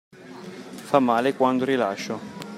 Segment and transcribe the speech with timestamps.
[0.87, 2.19] Fa male quando rilascio